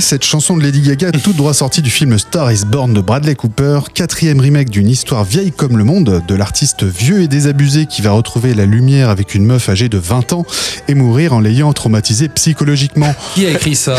[0.00, 3.34] cette chanson de Lady Gaga, tout droit sortie du film Star is Born de Bradley
[3.36, 8.02] Cooper, quatrième remake d'une histoire vieille comme le monde, de l'artiste vieux et désabusé qui
[8.02, 10.44] va retrouver la lumière avec une meuf âgée de 20 ans
[10.88, 13.14] et mourir en l'ayant traumatisé psychologiquement.
[13.34, 13.94] Qui a écrit ça?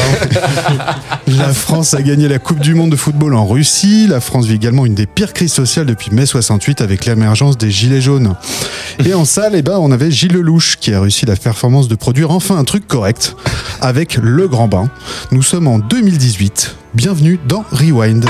[1.28, 4.08] La France a gagné la Coupe du Monde de football en Russie.
[4.08, 7.70] La France vit également une des pires crises sociales depuis mai 68 avec l'émergence des
[7.70, 8.36] Gilets jaunes.
[9.06, 11.95] Et en salle, eh ben, on avait Gilles Lelouch qui a réussi la performance de
[11.95, 13.36] produire enfin un truc correct
[13.81, 14.90] avec Le Grand Bain.
[15.31, 16.76] Nous sommes en 2018.
[16.94, 18.26] Bienvenue dans Rewind.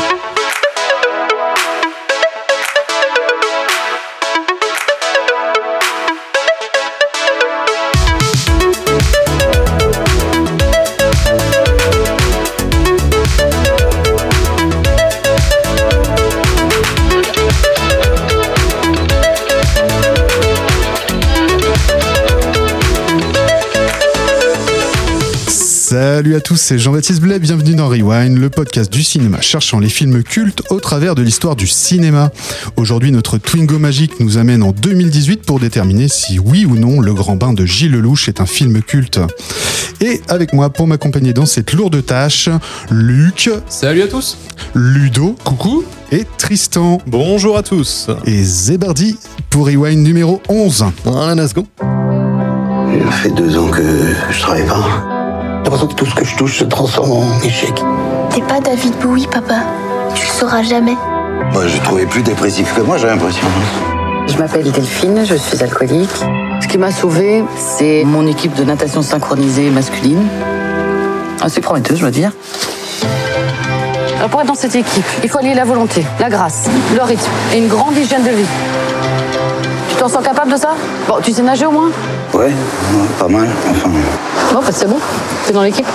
[26.28, 29.88] Salut à tous, c'est Jean-Baptiste Blais, bienvenue dans Rewind, le podcast du cinéma cherchant les
[29.88, 32.31] films cultes au travers de l'histoire du cinéma.
[32.75, 37.14] Aujourd'hui, notre Twingo magique nous amène en 2018 pour déterminer si oui ou non Le
[37.14, 39.22] Grand Bain de Gilles Lelouch est un film culte.
[40.02, 42.50] Et avec moi pour m'accompagner dans cette lourde tâche,
[42.91, 44.38] Luc, Salut à tous
[44.75, 47.02] Ludo Coucou et Tristan.
[47.08, 48.09] Bonjour à tous.
[48.25, 49.17] Et Zébardi
[49.50, 50.88] pour Rewind numéro 11.
[51.06, 51.66] Voilà, let's go.
[51.80, 53.81] Ça fait deux ans que
[54.30, 55.17] je travaille pas.
[55.68, 57.73] J'ai l'impression que tout ce que je touche se transforme en échec.
[58.30, 59.56] T'es pas David Bowie, papa.
[60.16, 60.96] Tu le sauras jamais.
[61.52, 63.46] Moi, j'ai trouvé plus dépressif que moi, j'ai l'impression.
[64.28, 66.24] Je m'appelle Delphine, je suis alcoolique.
[66.62, 70.25] Ce qui m'a sauvée, c'est mon équipe de natation synchronisée masculine.
[71.41, 72.31] Assez prometteuse, je dois dire.
[74.20, 77.30] Alors pour être dans cette équipe, il faut allier la volonté, la grâce, le rythme
[77.53, 78.97] et une grande hygiène de vie.
[80.07, 80.69] Tu t'en sens capable de ça
[81.06, 81.90] Bon, tu sais nager au moins
[82.34, 82.53] Ouais,
[83.19, 83.45] pas mal.
[83.69, 83.90] Enfin,
[84.53, 85.00] Bon, bah c'est bon.
[85.45, 85.85] T'es dans l'équipe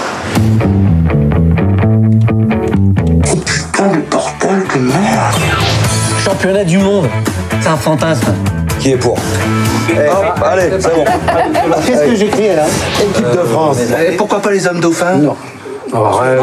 [3.46, 5.34] putain de bordel de merde.
[6.22, 7.08] Championnat du monde.
[7.62, 8.34] C'est un fantasme.
[8.80, 11.04] Qui est pour Hop, allez, c'est bon.
[11.86, 12.66] Qu'est-ce que j'écris là
[13.02, 13.78] Équipe de France.
[14.06, 15.36] Et pourquoi pas les hommes dauphins Non.
[15.94, 16.38] Arrête,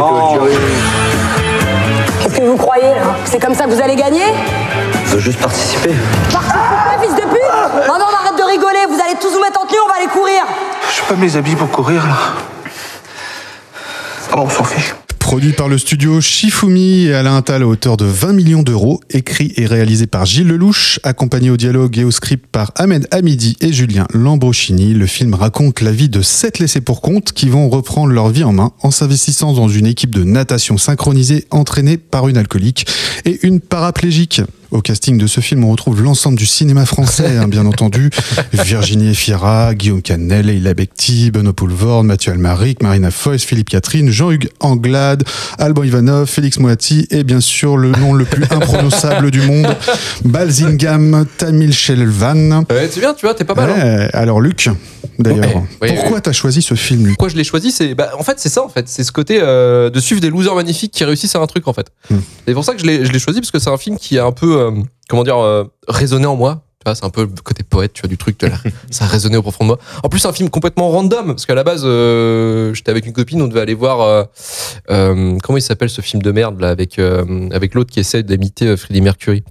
[2.24, 4.24] Qu'est-ce que vous croyez hein C'est comme ça que vous allez gagner?
[5.06, 5.94] Je veux juste participer
[7.02, 9.66] fils de pute Non, non, on arrête de rigoler, vous allez tous vous mettre en
[9.66, 10.44] tenue, on va aller courir
[10.96, 12.18] Je peux pas me les habiller pour courir, là.
[14.32, 14.94] Ah bon, on s'en fiche.
[15.20, 19.54] Produit par le studio Shifumi et Alain Attal à hauteur de 20 millions d'euros, écrit
[19.58, 23.72] et réalisé par Gilles Lelouch, accompagné au dialogue et au script par Ahmed Hamidi et
[23.72, 28.12] Julien Lambrochini, le film raconte la vie de sept laissés pour compte qui vont reprendre
[28.12, 32.38] leur vie en main en s'investissant dans une équipe de natation synchronisée entraînée par une
[32.38, 32.88] alcoolique
[33.26, 34.42] et une paraplégique.
[34.72, 38.12] Au casting de ce film, on retrouve l'ensemble du cinéma français, hein, bien entendu.
[38.54, 44.50] Virginie Efira, Guillaume Canet, Leila Bekti, Benoît Poulvord, Mathieu Almaric, Marina Foïs, Philippe Catherine, Jean-Hugues
[44.60, 45.24] Anglade,
[45.58, 49.76] Alban Ivanov, Félix Moati et bien sûr le nom le plus imprononçable du monde,
[50.24, 52.64] Balzingam Tamil Shelvan.
[52.70, 53.70] Ouais, c'est bien, tu vois, t'es pas mal.
[53.72, 54.08] hein.
[54.14, 54.70] Alors Luc,
[55.18, 56.22] d'ailleurs, Ouais, pourquoi ouais.
[56.22, 57.16] t'as choisi ce film, Luc?
[57.16, 59.40] Pourquoi je l'ai choisi C'est bah, en fait c'est ça en fait, c'est ce côté
[59.42, 61.88] euh, de suivre des losers magnifiques qui réussissent à un truc en fait.
[62.12, 62.18] Hmm.
[62.48, 64.18] C'est pour ça que je l'ai je l'ai choisi parce que c'est un film qui
[64.20, 64.72] a un peu euh,
[65.08, 66.62] comment dire euh, résonné en moi.
[66.80, 68.54] Tu vois, c'est un peu le côté poète, tu vois, du truc, de la-
[68.90, 69.80] ça a résonné au profond de moi.
[70.02, 73.12] En plus, c'est un film complètement random, parce qu'à la base, euh, j'étais avec une
[73.12, 74.24] copine, on devait aller voir, euh,
[74.90, 78.24] euh, comment il s'appelle ce film de merde, là, avec, euh, avec l'autre qui essaie
[78.24, 79.44] d'imiter euh, Freddie Mercury.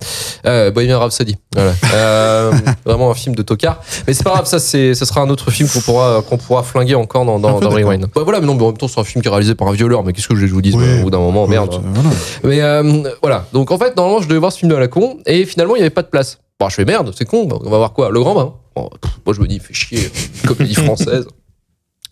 [0.46, 1.36] Euh, Bohemian Rhapsody.
[1.54, 1.74] Voilà.
[1.94, 2.52] Euh,
[2.84, 3.82] vraiment un film de tocard.
[4.06, 6.62] Mais c'est pas grave, ça, c'est, ça sera un autre film qu'on pourra, qu'on pourra
[6.62, 7.68] flinguer encore dans, dans, dans.
[7.70, 8.04] Rewind.
[8.16, 9.68] Ouais, voilà, mais non, mais en même temps, c'est un film qui est réalisé par
[9.68, 11.00] un violeur, mais qu'est-ce que je vous dis, Oui.
[11.00, 11.78] au bout d'un moment, merde.
[11.82, 12.10] Voilà.
[12.44, 13.46] Mais euh, voilà.
[13.52, 15.81] Donc en fait, normalement, je devais voir ce film de la con, et finalement, il
[15.81, 16.38] n'y avait pas de place.
[16.60, 17.49] Bon, je fais merde, c'est con.
[17.64, 18.55] On va voir quoi Le Grand Bain.
[18.75, 20.10] Bon, pff, moi, je me dis, fais chier,
[20.46, 21.26] comédie française.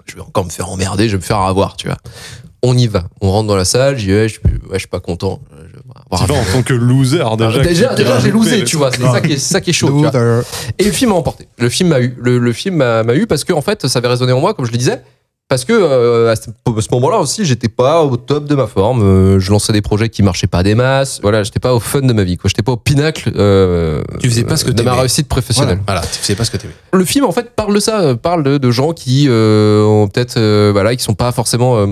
[0.06, 1.96] Je vais encore me faire emmerder, je vais me faire avoir, tu vois.
[2.62, 3.04] On y va.
[3.20, 5.40] On rentre dans la salle, j'y vais, je, ouais, je suis pas content.
[5.50, 6.52] Je Tu un vas en film.
[6.52, 7.58] tant que loser déjà.
[7.62, 8.93] Déjà, qui- déjà, j'ai qui- losé, tu vois.
[8.93, 9.88] C'est ça qui est, ça qui est chaud.
[9.88, 10.10] tu vois.
[10.12, 10.46] Loser.
[10.78, 11.48] Et le film m'a emporté.
[11.58, 12.16] Le film m'a eu.
[12.20, 14.54] Le, le film m'a m'a eu parce que en fait, ça avait résonné en moi,
[14.54, 15.02] comme je le disais.
[15.48, 16.50] Parce que euh, à ce,
[16.90, 19.02] moment-là aussi, j'étais pas au top de ma forme.
[19.02, 21.20] Euh, je lançais des projets qui marchaient pas des masses.
[21.22, 22.37] Voilà, j'étais pas au fun de ma vie.
[22.37, 23.31] Quoi, j'étais pas au pinacle.
[23.37, 25.78] euh, Tu faisais pas ce que de ma réussite professionnelle.
[25.87, 26.75] Voilà, voilà, tu sais pas ce que t'aimais.
[26.93, 30.37] Le film en fait parle de ça, parle de, de gens qui euh, ont peut-être
[30.37, 31.87] euh, voilà, qui sont pas forcément euh,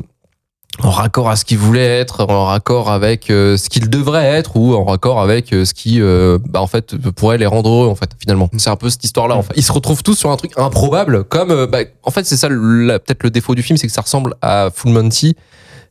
[0.83, 4.57] en raccord à ce qu'ils voulaient être, en raccord avec euh, ce qu'ils devraient être
[4.57, 7.89] ou en raccord avec euh, ce qui euh, bah, en fait pourrait les rendre heureux
[7.89, 8.51] en fait finalement.
[8.57, 9.53] C'est un peu cette histoire là en fait.
[9.57, 12.49] Ils se retrouvent tous sur un truc improbable comme euh, bah, en fait c'est ça
[12.49, 15.37] peut-être le défaut du film c'est que ça ressemble à Full Monty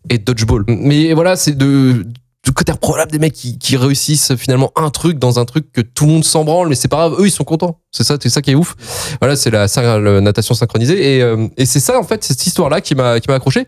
[0.09, 0.65] et Dodgeball.
[0.67, 2.05] Mais voilà, c'est de
[2.43, 5.79] du côté improbable des mecs qui, qui réussissent finalement un truc dans un truc que
[5.79, 7.79] tout le monde s'en branle, mais c'est pas grave, eux ils sont contents.
[7.89, 8.75] C'est ça, c'est ça qui est ouf.
[9.21, 12.69] Voilà, c'est la, la natation synchronisée et, euh, et c'est ça en fait, cette histoire
[12.69, 13.65] là qui m'a qui m'a accroché.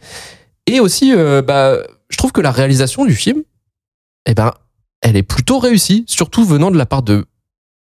[0.67, 1.77] Et aussi, euh, bah,
[2.09, 3.43] je trouve que la réalisation du film,
[4.25, 4.53] eh ben,
[5.01, 7.25] elle est plutôt réussie, surtout venant de la part de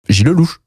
[0.08, 0.61] Gilles Lelouch.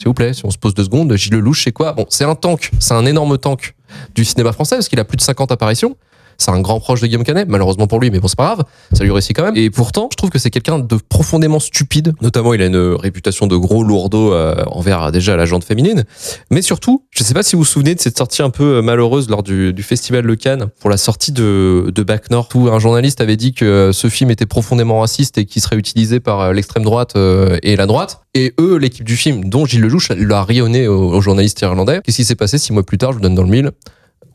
[0.00, 1.92] S'il vous plaît, si on se pose deux secondes, Gilles Lelouch, c'est quoi?
[1.92, 3.74] Bon, c'est un tank, c'est un énorme tank
[4.14, 5.96] du cinéma français, parce qu'il a plus de 50 apparitions.
[6.40, 8.64] C'est un grand proche de Guillaume Canet, malheureusement pour lui, mais bon, c'est pas grave,
[8.92, 9.56] ça lui réussit quand même.
[9.56, 12.14] Et pourtant, je trouve que c'est quelqu'un de profondément stupide.
[12.22, 16.04] Notamment, il a une réputation de gros lourdeau euh, envers déjà la jante féminine.
[16.50, 18.82] Mais surtout, je sais pas si vous vous souvenez de cette sortie un peu euh,
[18.82, 22.68] malheureuse lors du, du festival de Cannes pour la sortie de, de Bac Nord, où
[22.68, 26.20] un journaliste avait dit que euh, ce film était profondément raciste et qui serait utilisé
[26.20, 28.22] par l'extrême droite et la droite.
[28.32, 32.00] Et eux, l'équipe du film, dont Gilles Lelouch, l'a rayonné au, au journaliste irlandais.
[32.04, 33.72] Qu'est-ce qui s'est passé six mois plus tard Je vous donne dans le mille.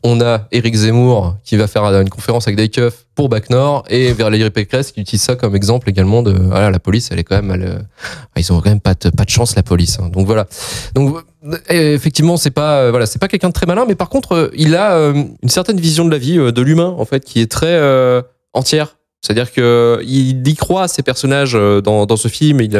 [0.08, 2.70] On a Eric Zemmour qui va faire une conférence avec des
[3.16, 6.78] pour Bac Nord et Valérie Pécresse qui utilise ça comme exemple également de voilà la
[6.78, 7.78] police elle est quand même elle, euh,
[8.36, 10.08] ils ont quand même pas de, pas de chance la police hein.
[10.12, 10.46] donc voilà
[10.94, 14.08] donc euh, effectivement c'est pas euh, voilà c'est pas quelqu'un de très malin mais par
[14.08, 17.50] contre il a une certaine vision de la vie de l'humain en fait qui est
[17.50, 17.76] très
[18.52, 22.76] entière c'est-à-dire que il y croit à ses personnages dans, dans ce film il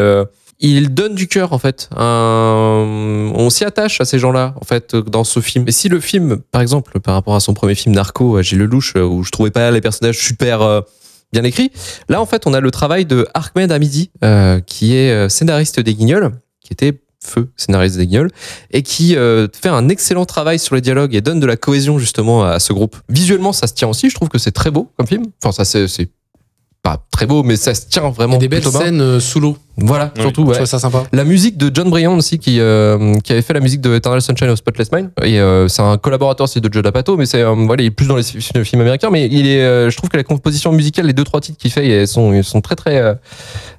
[0.62, 1.88] euh, il donne du cœur en fait.
[1.96, 5.64] Un- on s'y attache à ces gens-là en fait dans ce film.
[5.68, 8.94] Et si le film, par exemple, par rapport à son premier film Narco, Gilles Lelouch,
[8.96, 10.80] euh, où je trouvais pas les personnages super euh,
[11.32, 11.70] bien écrits,
[12.08, 15.80] là en fait on a le travail de Ahmed Hamidi, euh, qui est euh, scénariste
[15.80, 16.32] des Guignols,
[16.62, 18.30] qui était feu scénariste des Guignols,
[18.70, 21.98] et qui euh, fait un excellent travail sur les dialogues et donne de la cohésion
[21.98, 22.96] justement à ce groupe.
[23.08, 25.24] Visuellement ça se tient aussi, je trouve que c'est très beau comme film.
[25.42, 26.08] Enfin ça c'est
[26.82, 29.56] pas très beau, mais ça se tient vraiment a des belles scènes euh, sous l'eau.
[29.78, 30.44] Voilà, Oui, surtout.
[30.44, 30.64] Ouais.
[30.64, 31.02] ça sympa.
[31.12, 34.22] La musique de John Bryan aussi, qui, euh, qui avait fait la musique de Eternal
[34.22, 35.10] Sunshine of Spotless Mind.
[35.22, 37.90] Et euh, c'est un collaborateur aussi de Joe D'Apato, mais c'est euh, voilà, il est
[37.90, 39.10] plus dans les fi- films américains.
[39.10, 41.70] Mais il est, euh, je trouve que la composition musicale, les deux trois titres qu'il
[41.72, 43.14] fait, elles sont, elles sont très très, euh,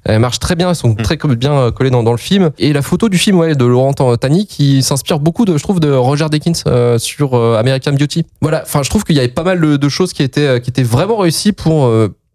[0.03, 2.51] elles marchent très bien, elles sont très co- bien collées dans, dans le film.
[2.59, 5.79] Et la photo du film, ouais, de Laurent Tani, qui s'inspire beaucoup de, je trouve,
[5.79, 8.25] de Roger Deakins euh, sur euh, American Beauty.
[8.41, 10.59] Voilà, enfin, je trouve qu'il y avait pas mal de, de choses qui étaient, euh,
[10.59, 11.85] qui étaient vraiment réussies pour.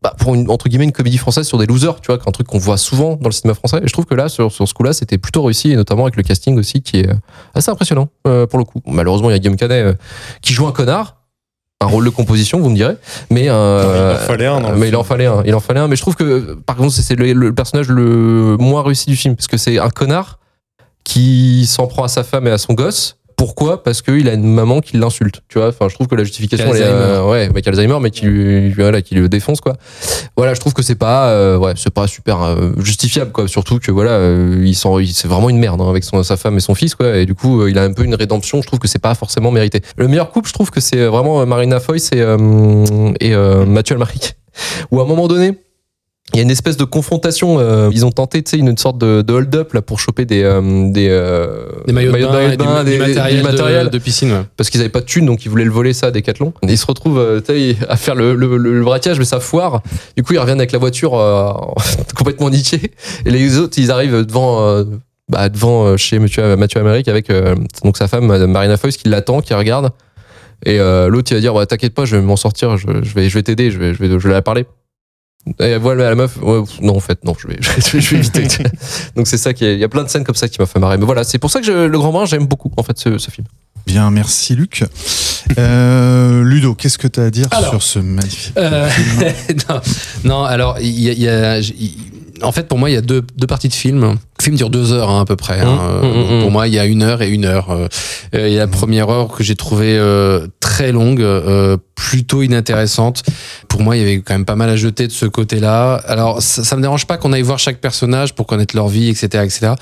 [0.05, 2.31] Euh, bah, pour une, entre guillemets une comédie française sur des losers, tu vois, un
[2.31, 3.79] truc qu'on voit souvent dans le cinéma français.
[3.83, 6.17] Et je trouve que là, sur, sur ce coup-là, c'était plutôt réussi, et notamment avec
[6.17, 7.15] le casting aussi, qui est euh,
[7.55, 8.81] assez impressionnant euh, pour le coup.
[8.87, 9.95] Malheureusement, il y a Guillaume Canet euh,
[10.41, 11.17] qui joue un connard,
[11.81, 12.97] un rôle de composition, vous me direz,
[13.31, 15.43] mais euh, Il en fallait un dans le mais il en fallait un.
[15.45, 15.89] Il en fallait un.
[15.89, 19.17] Mais je trouve que, par contre, c'est c'est le, le personnage le moins réussi du
[19.17, 20.39] film, parce que c'est un connard
[21.05, 23.17] qui s'en prend à sa femme et à son gosse.
[23.43, 25.41] Pourquoi Parce qu'il a une maman qui l'insulte.
[25.49, 25.67] Tu vois.
[25.71, 28.71] Enfin, je trouve que la justification, elle est, euh, ouais, avec Alzheimer, mais qui lui,
[28.73, 29.73] voilà, qui le défonce quoi.
[30.37, 33.49] Voilà, je trouve que c'est pas, euh, ouais, c'est pas super euh, justifiable quoi.
[33.49, 36.57] Surtout que voilà, euh, il s'en- c'est vraiment une merde hein, avec son, sa femme
[36.57, 37.17] et son fils quoi.
[37.17, 38.63] Et du coup, euh, il a un peu une rédemption.
[38.63, 39.81] Je trouve que c'est pas forcément mérité.
[39.97, 43.67] Le meilleur couple, je trouve que c'est vraiment euh, Marina Foïs et, euh, et euh,
[43.67, 44.37] Mathieu Almaric.
[44.93, 45.59] Où à un moment donné,
[46.35, 47.59] il y a une espèce de confrontation.
[47.59, 50.43] euh, ils ont tenté, tu sais, une sorte de, de hold-up là pour choper des
[50.43, 52.23] euh, des, euh, Des maillots de
[52.57, 54.33] bain, des- matériel, du matériel De, de piscine.
[54.33, 54.43] ouais.
[54.57, 56.55] parce qu'ils avaient pas de thunes, donc ils voulaient le voler ça à Decathlon.
[56.63, 59.25] Et ils se retrouvent euh, tu sais, à faire le, le, le- le braquage, mais
[59.27, 59.83] ça foire.
[60.17, 61.53] Du coup, ils reviennent avec la voiture euh,
[62.17, 62.93] complètement niquée.
[63.27, 64.63] Et les autres, ils arrivent devant.
[64.67, 64.85] euh,
[65.29, 69.41] bah, devant chez Mathieu, Mathieu Amérique avec euh, donc sa femme Marina Foïs qui l'attend,
[69.41, 69.91] qui regarde
[70.67, 73.15] et euh, l'autre il va dire ouais, t'inquiète pas je vais m'en sortir je, je
[73.15, 74.67] vais je vais t'aider je vais je vais je vais la parler
[75.59, 78.17] et voilà la meuf ouais, non en fait non je vais je vais, je vais
[78.19, 78.47] éviter
[79.17, 80.67] donc c'est ça qui est- il y a plein de scènes comme ça qui m'a
[80.67, 82.83] fait marrer mais voilà c'est pour ça que je- le Grand Bain j'aime beaucoup en
[82.83, 83.47] fait ce, ce film
[83.85, 84.85] Bien, merci Luc.
[85.59, 87.71] Euh, Ludo, qu'est-ce que tu as à dire Alors.
[87.71, 88.89] sur ce magnifique Euh,
[89.69, 89.81] non,
[90.23, 91.97] non, alors, il y a, il y a- il-
[92.43, 94.17] en fait, pour moi, il y a deux, deux parties de film.
[94.43, 95.61] Le film dure deux heures hein, à peu près.
[95.61, 95.67] hein.
[96.03, 96.43] Mmh, mmh, Euh, mmh.
[96.43, 97.69] Pour moi, il y a une heure et une heure.
[97.71, 97.87] Euh,
[98.35, 103.23] Il y a la première heure que j'ai trouvée euh, très longue, euh, plutôt inintéressante.
[103.69, 105.95] Pour moi, il y avait quand même pas mal à jeter de ce côté-là.
[106.09, 109.09] Alors, ça, ça me dérange pas qu'on aille voir chaque personnage pour connaître leur vie,
[109.09, 109.75] etc., etc.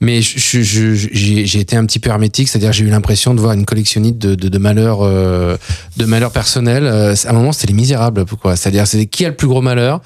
[0.00, 4.18] Mais j'ai été un petit peu hermétique, c'est-à-dire j'ai eu l'impression de voir une collectionnite
[4.18, 5.56] de, de, de malheurs, euh,
[5.96, 6.86] de malheurs personnels.
[6.86, 8.54] Euh, à un moment, c'était les misérables, quoi.
[8.54, 10.00] C'est-à-dire, c'est qui a le plus gros malheur?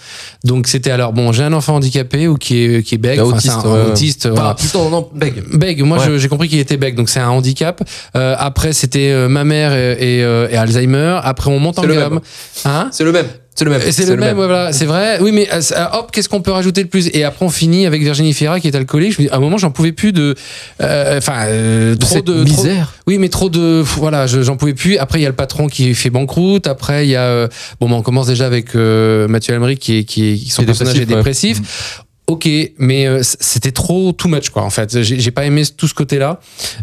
[0.45, 4.27] Donc, c'était alors bon, j'ai un enfant handicapé ou qui est qui est enfin, autiste.
[4.27, 4.55] Enfin, voilà.
[4.55, 6.19] plutôt non bègue Bègue, moi Ouais.
[6.19, 7.83] j'ai compris qu'il était bègue, donc c'est un handicap.
[8.17, 11.21] Euh, après c'était euh, ma mère et, et, euh, et Alzheimer.
[11.23, 12.13] Après on monte en C'est le gamme.
[12.15, 12.21] même.
[12.65, 15.19] Hein c'est le même c'est le même c'est le, même, ouais, voilà, c'est vrai.
[15.21, 17.11] Oui, mais euh, euh, hop, qu'est-ce qu'on peut rajouter de plus?
[17.13, 19.13] Et après, on finit avec Virginie Fira qui est alcoolique.
[19.13, 20.35] Je me dis, à un moment, j'en pouvais plus de,
[20.81, 24.41] euh, enfin, euh, de trop cette de trop- misère oui, mais trop de, voilà, je-
[24.41, 24.97] j'en pouvais plus.
[24.97, 26.69] Après, il y a le patron qui fait banqueroute.
[26.69, 27.49] Après, il y a, euh,
[27.81, 30.63] bon, bah, on commence déjà avec euh, Mathieu Almery qui est, qui est, qui son
[30.65, 32.05] personnage est dépressif, dépressif.
[32.31, 34.63] Ok, mais euh, c'était trop too much quoi.
[34.63, 36.39] En fait, j'ai pas aimé tout ce côté-là.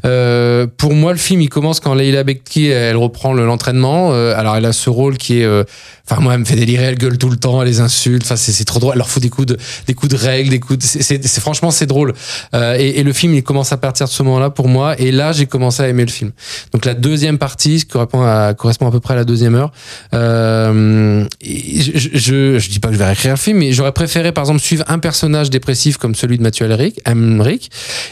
[0.05, 4.11] Euh, pour moi, le film il commence quand Leila Bekti elle reprend le- l'entraînement.
[4.11, 5.47] Euh, alors elle a ce rôle qui est,
[6.09, 8.23] enfin moi elle me fait délirer, elle gueule tout le temps, elle les insulte.
[8.23, 8.93] Enfin c'est trop drôle.
[8.93, 10.79] Elle leur fout des coups de des coups de règles, des coups.
[10.79, 12.13] De, c'est- franchement c'est drôle.
[12.53, 14.99] Et, le film il commence à partir de ce moment-là pour moi.
[14.99, 16.31] Et là j'ai commencé à aimer le film.
[16.73, 19.55] Donc la deuxième partie, ce qui correspond à, correspond à peu près à la deuxième
[19.55, 19.71] heure.
[21.41, 24.43] Je, je, je dis pas que je vais réécrire le film, mais j'aurais préféré par
[24.43, 26.67] exemple suivre un personnage dépressif comme celui de Mathieu
[27.05, 27.69] Emmerich,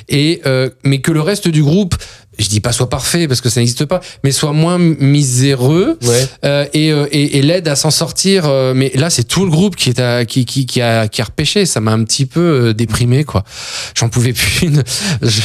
[0.10, 1.96] et euh, mais que le reste du groupe,
[2.40, 6.28] je dis pas soit parfait parce que ça n'existe pas, mais soit moins miséreux Ouais.
[6.46, 8.44] euh, et, euh, et, et l'aide à s'en sortir.
[8.46, 11.22] euh, mais là, c'est tout le groupe qui est à, qui, qui, qui a qui
[11.22, 11.66] a repêché.
[11.66, 13.44] Ça m'a un petit peu euh, déprimé, quoi.
[13.98, 14.68] J'en pouvais plus.
[14.68, 14.84] Une-
[15.22, 15.42] je-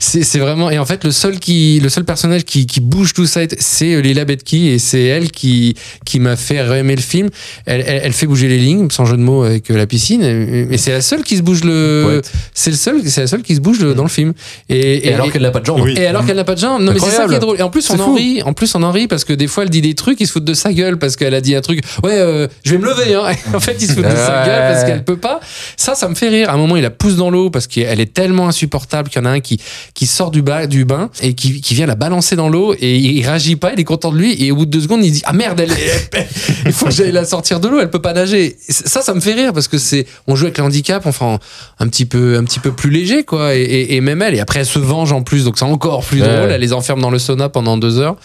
[0.00, 0.70] C'est c'est vraiment.
[0.70, 4.00] Et en fait, le seul qui, le seul personnage qui, qui bouge tout ça, c'est
[4.02, 7.30] Lila Betki et c'est elle qui qui m'a fait aimer le film.
[7.66, 10.66] Elle, elle, elle fait bouger les lignes, sans jeu de mots avec la piscine.
[10.68, 12.20] Mais c'est la seule qui se bouge le.
[12.54, 14.32] C'est le seul, c'est la seule qui se bouge le- dans le film.
[14.68, 15.80] Et, Et, alors qu'elle n'a pas de jambes.
[15.82, 15.94] Oui.
[15.96, 16.82] et alors qu'elle n'a pas de jambes.
[16.82, 17.58] Non, mais c'est ça qui est drôle.
[17.58, 18.42] Et en plus, on en rit.
[18.42, 20.32] En plus, on en rit parce que des fois, elle dit des trucs, ils se
[20.32, 21.80] foutent de sa gueule parce qu'elle a dit un truc.
[22.02, 23.14] Ouais, euh, je vais me lever.
[23.14, 23.32] Hein.
[23.54, 25.40] En fait, ils se foutent de sa gueule parce qu'elle peut pas.
[25.76, 26.50] Ça, ça me fait rire.
[26.50, 29.24] À un moment, il la pousse dans l'eau parce qu'elle est tellement insupportable qu'il y
[29.24, 29.60] en a un qui,
[29.94, 32.96] qui sort du, ba- du bain et qui, qui vient la balancer dans l'eau et
[32.96, 33.72] il, réagit pas.
[33.72, 34.42] Il est content de lui.
[34.44, 36.26] Et au bout de deux secondes, il dit Ah merde, elle est-
[36.66, 37.80] il faut que j'aille la sortir de l'eau.
[37.80, 38.56] Elle peut pas nager.
[38.68, 41.38] Ça, ça me fait rire parce que c'est, on joue avec le handicap, enfin,
[41.78, 43.54] un petit peu, un petit peu plus léger, quoi.
[43.54, 44.34] Et, et- et même elle.
[44.34, 45.44] Et après, elle se venge en plus.
[45.44, 48.16] Donc, c'est encore plus Elle les enferme dans le sauna pendant deux heures.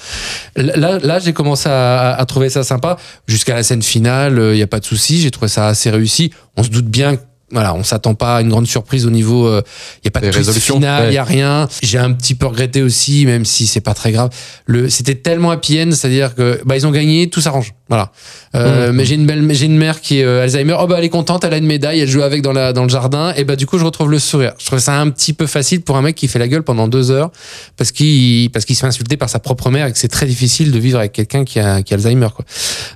[0.56, 2.98] Là, là j'ai commencé à, à trouver ça sympa.
[3.28, 5.20] Jusqu'à la scène finale, il n'y a pas de souci.
[5.22, 6.32] J'ai trouvé ça assez réussi.
[6.58, 7.16] On se doute bien.
[7.16, 9.50] que, Voilà, on s'attend pas à une grande surprise au niveau.
[9.50, 11.18] Il y a pas de Des twist résolutions, final, il ouais.
[11.18, 11.68] a rien.
[11.82, 14.30] J'ai un petit peu regretté aussi, même si c'est pas très grave.
[14.66, 17.74] Le, c'était tellement happy end, c'est-à-dire que bah ils ont gagné, tout s'arrange.
[17.88, 18.12] Voilà.
[18.56, 18.96] Euh, Mmh.
[18.96, 20.76] Mais j'ai une belle, j'ai une mère qui est euh, Alzheimer.
[20.80, 22.84] Oh bah elle est contente, elle a une médaille, elle joue avec dans la dans
[22.84, 23.34] le jardin.
[23.36, 24.54] Et bah du coup je retrouve le sourire.
[24.60, 26.88] Je trouve ça un petit peu facile pour un mec qui fait la gueule pendant
[26.88, 27.32] deux heures
[27.78, 30.26] parce qu'il parce qu'il se fait insulter par sa propre mère et que c'est très
[30.26, 32.46] difficile de vivre avec quelqu'un qui a qui a Alzheimer quoi.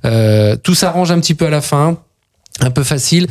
[0.06, 1.98] Euh, tout s'arrange un petit peu à la fin,
[2.62, 3.28] un peu facile.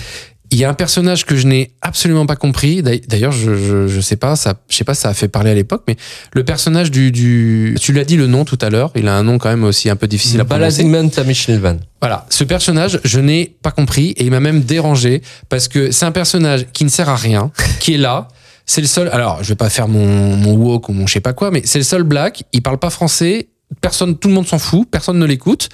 [0.53, 2.83] Il y a un personnage que je n'ai absolument pas compris.
[2.83, 5.51] D'ail- D'ailleurs, je, je, je sais pas, ça, je sais pas, ça a fait parler
[5.51, 5.97] à l'époque, mais
[6.35, 8.93] le personnage du, du, tu l'as dit le nom tout à l'heure.
[8.95, 10.83] Il a un nom quand même aussi un peu difficile à prononcer.
[11.11, 11.79] Tamishilvan.
[12.01, 16.05] Voilà, ce personnage, je n'ai pas compris et il m'a même dérangé parce que c'est
[16.05, 18.29] un personnage qui ne sert à rien, qui est là.
[18.67, 19.09] C'est le seul.
[19.13, 21.63] Alors, je vais pas faire mon, mon woke ou mon je sais pas quoi, mais
[21.65, 22.45] c'est le seul black.
[22.53, 23.49] Il parle pas français.
[23.81, 24.87] Personne, tout le monde s'en fout.
[24.91, 25.69] Personne ne l'écoute.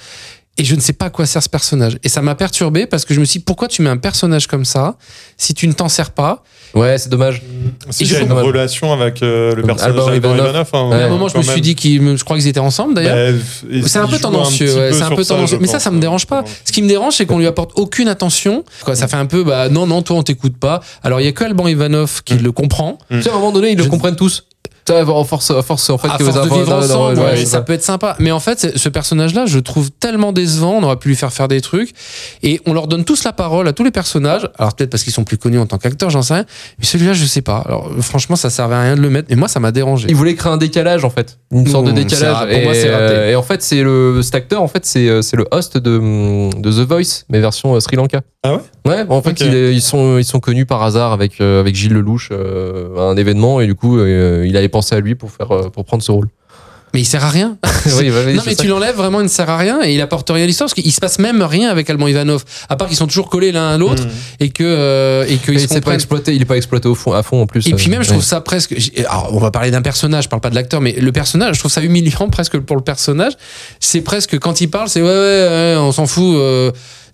[0.59, 1.97] Et je ne sais pas à quoi sert ce personnage.
[2.03, 4.45] Et ça m'a perturbé parce que je me suis dit, pourquoi tu mets un personnage
[4.45, 4.95] comme ça
[5.37, 6.43] si tu ne t'en sers pas
[6.75, 7.41] Ouais, c'est dommage.
[7.89, 10.67] Si j'ai une relation avec euh, le personnage Alban d'Alban Ivanov.
[10.73, 13.33] Hein, À un moment, je me suis dit qu'ils, je crois qu'ils étaient ensemble d'ailleurs.
[13.63, 15.57] Bah, C'est un peu tendancieux, ouais, peu c'est un peu ça, tendancieux.
[15.61, 16.43] Mais ça, pense, ça me dérange pas.
[16.65, 18.63] Ce qui me dérange, c'est qu'on lui apporte aucune attention.
[18.83, 20.81] Quoi, ça fait un peu, bah non, non, toi, on t'écoute pas.
[21.03, 22.43] Alors, il y a que Alban Ivanov qui Mm.
[22.43, 22.97] le comprend.
[23.09, 24.43] Tu sais, à un moment donné, ils Je- le comprennent tous.
[24.89, 27.37] À force, à force, en fait, à que force vous de vivre ensemble, ouais, ouais,
[27.37, 27.61] c'est ça ça.
[27.61, 28.15] peut être sympa.
[28.19, 30.73] Mais en fait, ce personnage-là, je trouve tellement décevant.
[30.79, 31.91] On aurait pu lui faire faire des trucs.
[32.43, 34.49] Et on leur donne tous la parole à tous les personnages.
[34.57, 36.45] Alors peut-être parce qu'ils sont plus connus en tant qu'acteurs, j'en sais rien.
[36.79, 37.63] Mais celui-là, je sais pas.
[37.65, 39.27] Alors franchement, ça servait à rien de le mettre.
[39.29, 40.07] Mais moi, ça m'a dérangé.
[40.09, 42.33] Ils voulaient créer un décalage en fait, une sorte de Mmh, décalage.
[42.35, 43.13] ra- pour moi, et, c'est raté.
[43.13, 45.77] euh, et en fait, c'est le cet acteur en fait, c'est euh, c'est le host
[45.77, 45.99] de
[46.59, 48.21] de The Voice, mais version euh, Sri Lanka.
[48.43, 48.59] Ah ouais?
[48.85, 52.95] Ouais, en fait, ils sont ils sont connus par hasard avec avec Gilles Lelouch euh,
[52.97, 55.85] à un événement et du coup, euh, il avait à lui pour faire euh, pour
[55.85, 56.27] prendre ce rôle.
[56.93, 57.57] Mais il sert à rien.
[57.97, 60.29] Oui, bah, non mais tu l'enlèves vraiment il ne sert à rien et il apporte
[60.29, 62.97] rien à l'histoire parce qu'il se passe même rien avec Alban Ivanov à part qu'ils
[62.97, 64.09] sont toujours collés l'un à l'autre Mm.
[64.41, 67.23] et que euh, et se c'est pas exploité, il est pas exploité au fond, à
[67.23, 67.67] fond en plus.
[67.67, 68.75] Et puis euh, même, je trouve ça presque.
[69.07, 71.59] Alors, on va parler d'un personnage, je parle pas de l'acteur, mais le personnage, je
[71.59, 73.33] trouve ça humiliant presque pour le personnage.
[73.79, 76.35] C'est presque quand il parle, c'est ouais, ouais, ouais, on s'en fout.
[76.35, 76.71] euh,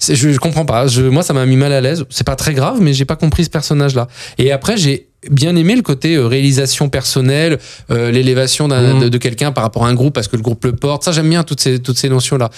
[0.07, 0.87] je, je comprends pas.
[0.87, 2.05] Je, moi, ça m'a mis mal à l'aise.
[2.09, 4.07] C'est pas très grave, mais j'ai pas compris ce personnage-là.
[4.39, 7.57] Et après, j'ai bien aimé le côté euh, réalisation personnelle,
[7.91, 8.99] euh, l'élévation Mhm.
[9.01, 11.03] de, de quelqu'un par rapport à un groupe parce que le groupe le porte.
[11.03, 12.49] Ça, j'aime bien toutes ces, toutes ces notions-là.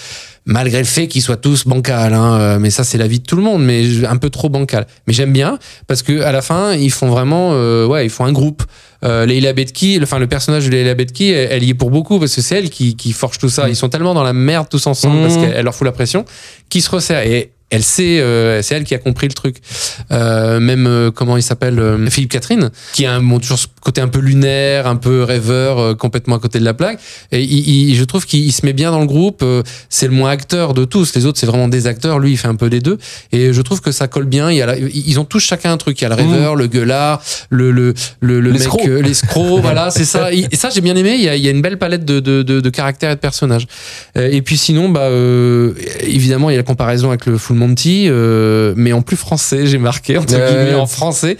[0.44, 3.24] Malgré le fait qu'ils soient tous bancals, hein, euh, mais ça, c'est la vie de
[3.24, 4.86] tout le monde, mais un peu trop bancal.
[5.06, 8.24] Mais j'aime bien parce que à la fin, ils font vraiment, euh, ouais, ils font
[8.24, 8.62] un groupe.
[9.04, 11.90] Euh, Leila Betki, le- enfin le personnage de Leila Betki, elle, elle y est pour
[11.90, 13.68] beaucoup parce que c'est elle qui, qui forge tout ça.
[13.68, 15.22] Ils sont tellement dans la merde tous ensemble Mhm.
[15.22, 16.24] parce qu'elle elle leur fout la pression,
[16.68, 17.24] qui se resserrent.
[17.26, 19.56] Et elle sait, euh, c'est elle qui a compris le truc.
[20.10, 23.66] Euh, même euh, comment il s'appelle, euh, Philippe Catherine, qui a un, bon, toujours ce
[23.82, 26.98] côté un peu lunaire, un peu rêveur, euh, complètement à côté de la plaque.
[27.32, 29.40] Et il, il- je trouve qu'il il se met bien dans le groupe.
[29.42, 31.14] euh, c'est le moins acteur de tous.
[31.14, 32.18] Les autres, c'est vraiment des acteurs.
[32.18, 32.98] Lui, il fait un peu des deux.
[33.32, 34.50] Et je trouve que ça colle bien.
[34.50, 36.00] Il y a la- ils ont tous chacun un truc.
[36.00, 38.86] Il y a le rêveur, le gueulard, le le le, le mec, L'escroc.
[39.02, 39.58] l'escroc.
[39.62, 40.32] voilà, c'est ça.
[40.32, 41.14] Et ça, j'ai bien aimé.
[41.18, 43.14] Il y a, il y a une belle palette de, de, de, de caractères et
[43.16, 43.66] de personnages.
[44.16, 47.56] Euh, Et puis sinon, bah, euh, évidemment, il y a la comparaison avec le Full
[47.58, 50.46] Monty, euh, mais en plus français, j'ai marqué entre Ouais.
[50.64, 51.36] guillemets en français,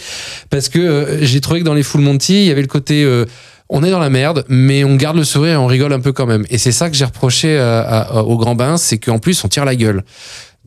[0.51, 3.05] parce que euh, j'ai trouvé que dans les Full Monty, il y avait le côté
[3.05, 3.25] euh,
[3.71, 6.13] on est dans la merde, mais on garde le sourire et on rigole un peu
[6.13, 6.45] quand même.
[6.51, 9.49] Et c'est ça que j'ai reproché à- à- au Grand Bain, c'est qu'en plus on
[9.49, 10.05] tire la gueule.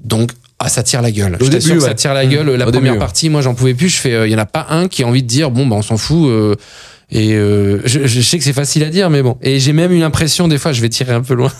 [0.03, 1.37] Donc ah ça tire la gueule.
[1.41, 1.95] Au je début, que ça ouais.
[1.95, 2.45] tire la gueule.
[2.51, 2.97] La Au première début, ouais.
[2.99, 3.89] partie, moi j'en pouvais plus.
[3.89, 5.75] Je fais, il y en a pas un qui a envie de dire bon bah
[5.77, 6.29] on s'en fout.
[6.29, 6.55] euh,
[7.13, 9.35] et euh, je, je sais que c'est facile à dire, mais bon.
[9.41, 11.51] Et j'ai même eu l'impression, des fois, je vais tirer un peu loin.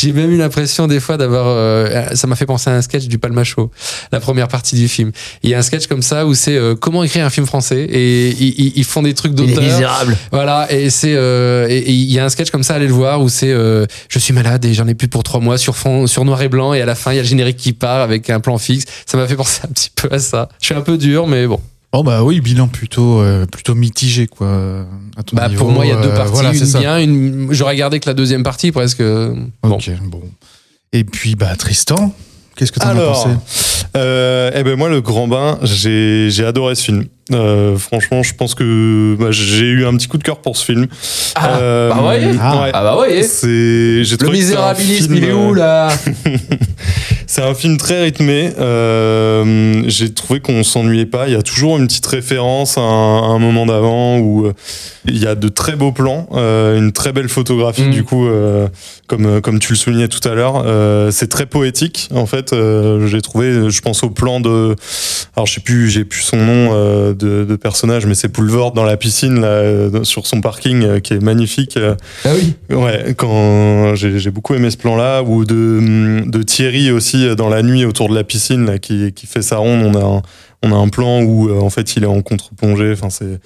[0.00, 1.46] J'ai même eu l'impression, des fois, d'avoir.
[1.48, 3.70] euh, ça m'a fait penser à un sketch du Palmacho,
[4.12, 5.12] la première partie du film.
[5.42, 7.82] Il y a un sketch comme ça où c'est euh, comment écrire un film français
[7.82, 9.62] et ils, font des trucs d'auteur.
[9.62, 10.16] misérable.
[10.32, 12.92] Voilà, et c'est euh, et et il y a un sketch comme ça, allez le
[12.92, 15.76] voir, où c'est euh, je suis malade et j'en ai plus pour trois mois sur
[15.76, 17.72] fond, sur noir et blanc, et à la fin il y a le générique qui
[17.72, 18.84] part avec un plan fixe.
[19.06, 20.48] Ça m'a fait penser un petit peu à ça.
[20.60, 21.60] Je suis un peu dur, mais bon.
[21.92, 24.86] Oh bah oui, bilan plutôt plutôt plutôt mitigé quoi.
[25.16, 26.78] à ton Bah, niveau, pour moi, il y a deux euh, parties, voilà, une ça.
[26.78, 27.48] bien, une.
[27.52, 29.02] J'aurais gardé que la deuxième partie presque.
[29.02, 29.40] Bon.
[29.62, 30.22] Ok, bon.
[30.92, 32.14] Et puis bah Tristan,
[32.56, 33.28] qu'est-ce que t'en as pensé?
[33.96, 37.04] euh, eh ben moi, le Grand Bain, j'ai j'ai adoré ce film.
[37.32, 40.64] Euh, franchement, je pense que bah, j'ai eu un petit coup de cœur pour ce
[40.64, 40.86] film.
[41.34, 42.28] Ah, Euh, bah voyez.
[42.40, 42.62] Ah.
[42.62, 42.70] ouais.
[42.72, 43.22] Ah bah voyez.
[43.22, 45.88] C'est, j'ai Le misérabilisme, film, il est où euh, là
[47.26, 48.50] C'est un film très rythmé.
[48.58, 51.28] Euh, j'ai trouvé qu'on s'ennuyait pas.
[51.28, 54.52] Il y a toujours une petite référence à un, à un moment d'avant où euh,
[55.06, 57.84] il y a de très beaux plans, euh, une très belle photographie.
[57.84, 57.90] Mm.
[57.92, 58.66] Du coup, euh,
[59.06, 62.08] comme comme tu le soulignais tout à l'heure, euh, c'est très poétique.
[62.12, 63.70] En fait, euh, j'ai trouvé.
[63.70, 64.74] Je pense au plan de.
[65.36, 68.72] Alors, je sais plus, j'ai plus son nom euh, de, de personnage, mais c'est Poulvord
[68.72, 71.76] dans la piscine là, euh, sur son parking euh, qui est magnifique.
[71.76, 72.54] Euh, Ah oui.
[72.74, 77.84] Ouais, quand j'ai beaucoup aimé ce plan-là, ou de, de Thierry aussi dans la nuit
[77.84, 79.94] autour de la piscine là, qui, qui fait sa ronde.
[79.94, 80.22] On a un,
[80.62, 82.92] on a un plan où en fait il est en contre-plongée.
[82.92, 83.38] Enfin, c'est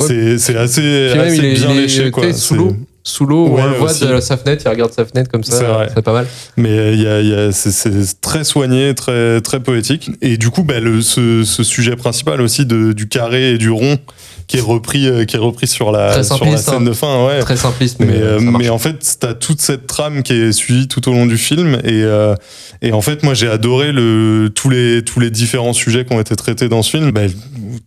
[0.00, 0.80] c'est c'est assez,
[1.14, 2.32] même, assez bien est, léché quoi.
[2.32, 2.76] sous l'eau.
[3.02, 4.06] Sous l'eau, Ouais, on le voit aussi.
[4.06, 5.86] de sa fenêtre, il regarde sa fenêtre comme ça.
[5.94, 6.26] C'est pas mal.
[6.56, 10.10] Mais il y a, y c'est très soigné, très très poétique.
[10.20, 13.70] Et du coup, bah, le, ce, ce sujet principal aussi de, du carré et du
[13.70, 13.98] rond
[14.50, 16.80] qui est repris, euh, qui est repris sur la sur la scène hein.
[16.80, 17.24] de fin.
[17.24, 17.38] Ouais.
[17.38, 18.64] Très simpliste, mais, Mais, euh, marche.
[18.64, 21.78] mais en fait, t'as toute cette trame qui est suivie tout au long du film
[21.84, 22.34] et, euh,
[22.82, 26.20] et en fait, moi, j'ai adoré le, tous les tous les différents sujets qui ont
[26.20, 27.12] été traités dans ce film.
[27.12, 27.20] Bah,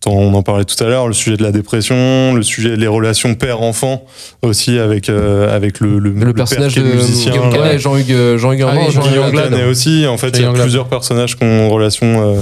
[0.06, 3.34] on en parlait tout à l'heure, le sujet de la dépression, le sujet des relations
[3.34, 4.04] père-enfant
[4.42, 7.32] aussi avec euh, avec le le, le, le personnage père qui de est musicien.
[7.76, 10.06] Jean-Hugues euh, Jean-Hugues Jean-Hugues aussi.
[10.06, 12.40] En fait, il y a plusieurs personnages qui ont relation euh,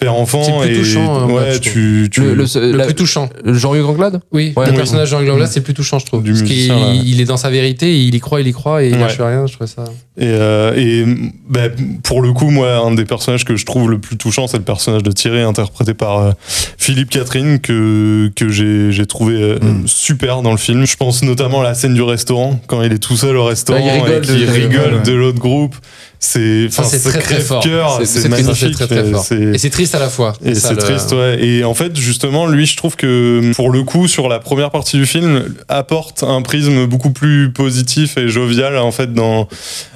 [0.00, 0.42] père-enfant.
[0.42, 2.94] C'est le plus et, touchant, moi, ouais, je tu, tu, Le, le- Le la- plus
[2.94, 3.28] touchant.
[3.44, 4.76] Jean-Hugues Anglade Oui, Ouais, le oui.
[4.78, 6.22] personnage de Jean Globlas, c'est le plus touchant, je trouve.
[6.22, 6.92] Du Parce qu'il musicien, là.
[7.04, 9.00] il est dans sa vérité, il y croit, il y croit, et il Ouais.
[9.00, 9.84] lâche rien, je trouve ça.
[10.18, 11.04] Et, euh, et
[11.48, 11.68] bah,
[12.02, 14.64] pour le coup, moi, un des personnages que je trouve le plus touchant, c'est le
[14.64, 16.32] personnage de Thierry, interprété par euh,
[16.78, 19.86] Philippe Catherine, que, que j'ai j'ai trouvé euh, Mm.
[19.86, 20.86] super dans le film.
[20.86, 23.78] Je pense notamment à la scène du restaurant, quand il est tout seul au restaurant
[23.80, 25.02] Ouais, il rigole et qu'il rigole ouais.
[25.04, 25.76] de l'autre groupe.
[26.22, 27.62] C'est c'est très, très fort.
[28.04, 28.74] C'est- magnifique.
[28.74, 29.24] très, très fort.
[29.24, 30.34] c'est- Et c'est triste à la fois.
[30.44, 31.42] et c'est le- triste, ouais.
[31.42, 34.98] Et en fait, justement, lui, je trouve que pour le coup, sur la première partie
[34.98, 39.48] du film, apporte un prisme beaucoup plus positif et jovial, en fait, dans.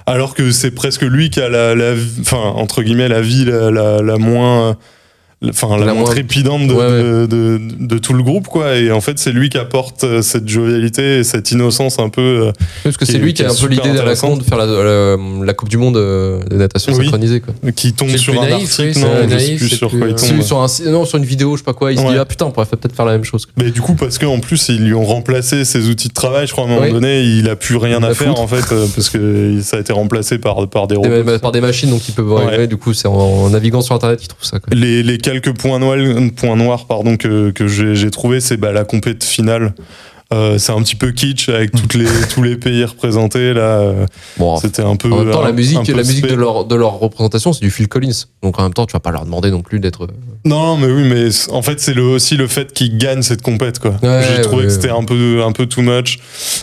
[0.06, 3.70] Alors que c'est presque lui qui a la, la enfin, entre guillemets, la vie la,
[3.70, 4.76] la, la moins.
[5.48, 7.02] Enfin, la, La moins trépidante de, Ouais, ouais.
[7.02, 8.76] De, de, de tout le groupe, quoi.
[8.76, 12.20] Et en fait, c'est lui qui apporte euh, cette jovialité et cette innocence un peu.
[12.20, 12.52] euh,
[12.82, 14.58] Parce que c'est est- lui qui a un peu l'idée derrière la con de faire
[14.58, 17.04] la, la, la Coupe du Monde euh, de natation Oui.
[17.04, 17.40] synchronisée.
[17.40, 17.54] Quoi.
[17.72, 20.42] qui tombe sur un naïf, article, non, sais plus sur plus, quoi il tombe.
[20.42, 22.08] Sur, un, non, sur une vidéo, je sais pas quoi, il se dit.
[22.18, 23.46] Ah putain, on pourrait peut-être faire la même chose.
[23.56, 26.52] Mais du coup, parce qu'en plus, ils lui ont remplacé ses outils de travail, je
[26.52, 28.40] crois, à un moment donné, il a plus rien Il à faire, foutre.
[28.40, 31.08] en fait, parce que ça a été remplacé par, par des robots.
[31.08, 32.42] Des- bah, par des machines, donc Ouais.
[32.46, 32.66] arriver.
[32.66, 34.58] Du coup, c'est en, naviguant sur internet qu'ils trouvent ça.
[34.72, 35.02] Les
[35.40, 35.98] quelques points noirs,
[36.36, 39.74] points noirs pardon, que, que j'ai j'ai trouvé, c'est bah, la compète finale.
[40.32, 43.52] Euh, c'est un petit peu kitsch avec toutes les, tous les pays représentés.
[43.52, 44.06] Là, euh,
[44.38, 45.12] Bon, c'était un peu.
[45.12, 47.70] en même temps, un- la musique, la musique de leur, de leur représentation, c'est du
[47.70, 48.24] Phil Collins.
[48.42, 50.08] Donc en même temps, tu vas pas leur demander non plus d'être.
[50.46, 53.78] Non, mais oui, mais en fait, c'est le, aussi le fait qu'ils gagnent cette compète,
[53.78, 53.94] quoi.
[54.02, 56.18] Ouais, J'ai trouvé ouais, que c'était un peu, un peu too much.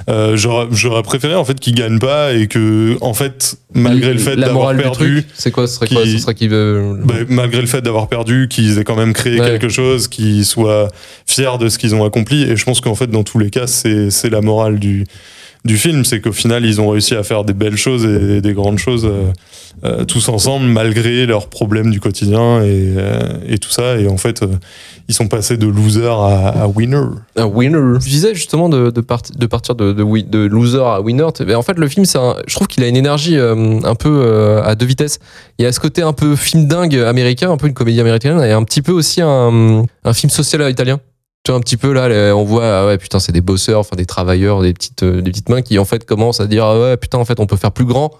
[0.09, 4.19] Euh, J'aurais j'aurais préféré, en fait, qu'ils gagnent pas et que, en fait, malgré le
[4.19, 6.01] fait d'avoir perdu, c'est quoi Ce serait quoi?
[6.03, 6.49] qui- Ce serait qu'ils.
[6.49, 9.45] Bah, malgré le fait d'avoir perdu, qu'ils aient quand même créé Ouais.
[9.47, 10.89] quelque chose, qu'ils soient
[11.27, 12.43] fiers de ce qu'ils ont accompli.
[12.43, 15.05] Et je pense qu'en fait, dans tous les cas, c'est la morale du,
[15.63, 16.03] du film.
[16.05, 19.05] C'est qu'au final, ils ont réussi à faire des belles choses et des grandes choses
[19.05, 19.31] euh,
[19.83, 23.97] euh, tous ensemble, malgré leurs problèmes du quotidien et, euh, et tout ça.
[23.97, 24.47] Et en fait, euh,
[25.07, 27.03] ils sont passés de loser à, à winner.
[27.35, 27.99] Un winner.
[28.01, 31.27] Je disais justement de, de, parti- de partir de, de, wi- de loser à winner.
[31.45, 34.09] Mais en fait, le film, un- je trouve qu'il a une énergie euh, un peu
[34.25, 35.19] euh, à deux vitesses.
[35.59, 38.39] Il y a ce côté un peu film dingue américain, un peu une comédie américaine,
[38.41, 40.99] et un petit peu aussi un, un film social italien.
[41.43, 43.79] Tu vois, un petit peu là, les- on voit, ah ouais, putain, c'est des bosseurs,
[43.79, 46.63] enfin des travailleurs, des petites, euh, des petites mains qui en fait commencent à dire,
[46.65, 48.11] ah ouais, putain, en fait, on peut faire plus grand.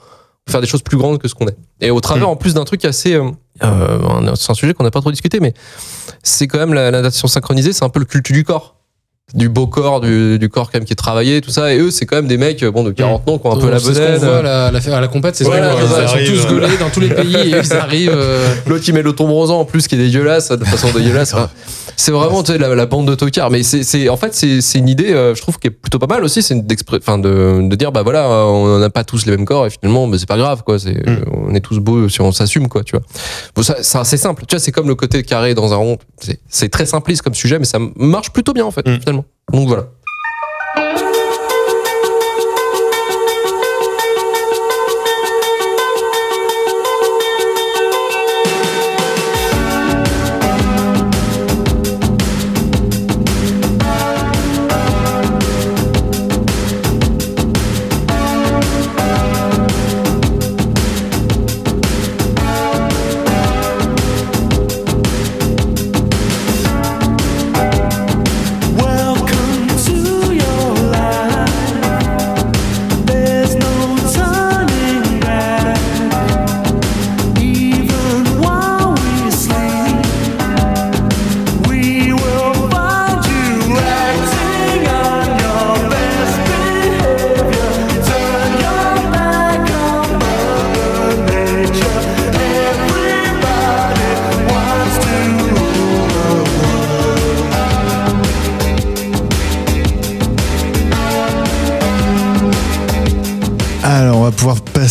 [0.50, 1.56] faire des choses plus grandes que ce qu'on est.
[1.82, 3.30] Et au travers, en plus d'un truc assez, euh,
[3.64, 5.54] euh, c'est un sujet qu'on n'a pas trop discuté, mais
[6.24, 8.76] c'est quand même la, la natation synchronisée, c'est un peu le culte du corps
[9.34, 11.74] du beau corps, du, du corps quand même qui est travaillé, tout ça.
[11.74, 13.70] Et eux, c'est quand même des mecs bon de 40 ans qui ont un peu
[13.70, 14.18] la C'est ce qu'on bedaine.
[14.20, 15.74] voit à la, la, à la compète, c'est Voilà,
[16.12, 18.12] c'est Ils sont tous gaulés dans tous les pays et ils arrivent.
[18.14, 21.34] euh, L'autre qui met le tombrosan en plus qui est dégueulasse de façon dégueulasse.
[21.96, 23.50] C'est vraiment tu sais, la, la bande de tocards.
[23.52, 26.24] Mais c'est, en fait c'est, une idée, euh, je trouve qui est plutôt pas mal
[26.24, 26.42] aussi.
[26.42, 30.08] C'est de, de dire bah voilà, on n'a pas tous les mêmes corps et finalement
[30.08, 30.78] bah, c'est pas grave quoi.
[30.80, 32.84] C'est, euh, on est tous beaux si on s'assume quoi.
[32.84, 33.06] Tu vois.
[33.56, 34.46] Bon, ça, c'est assez simple.
[34.48, 35.98] Tu vois, c'est comme le côté carré dans un rond.
[36.20, 39.00] C'est, c'est très simpliste comme sujet, mais ça marche plutôt bien en fait Mm.
[39.00, 39.26] finalement.
[39.54, 39.86] Donc voilà.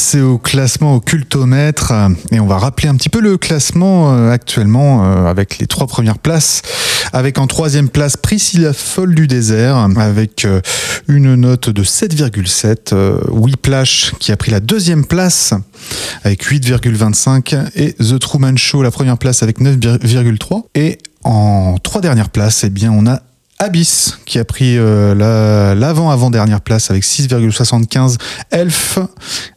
[0.00, 4.30] Passer au classement au euh, et on va rappeler un petit peu le classement euh,
[4.30, 6.62] actuellement euh, avec les trois premières places.
[7.12, 10.46] Avec en troisième place Priscilla Folle du désert avec
[11.06, 12.94] une note de 7,7.
[12.94, 15.52] euh, Whiplash qui a pris la deuxième place
[16.24, 22.30] avec 8,25 et The Truman Show la première place avec 9,3 et en trois dernières
[22.30, 23.20] places, eh bien on a
[23.60, 28.16] Abyss qui a pris euh, la- l'avant-avant-dernière place avec 6,75,
[28.50, 28.98] Elf